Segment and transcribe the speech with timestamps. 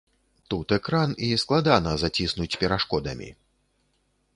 [0.53, 3.29] Тут экран, і складана заціснуць перашкодамі.